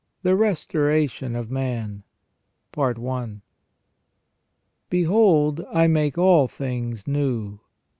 [0.23, 2.01] THE RESTORATION OF MAN.
[4.89, 7.59] "Behold I make all things new."